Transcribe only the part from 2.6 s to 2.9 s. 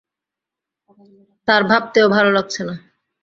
না!